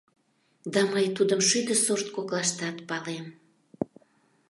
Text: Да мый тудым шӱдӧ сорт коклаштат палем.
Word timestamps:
Да 0.73 0.81
мый 0.91 1.05
тудым 1.17 1.41
шӱдӧ 1.47 1.75
сорт 1.85 2.07
коклаштат 2.15 2.77
палем. 2.89 3.25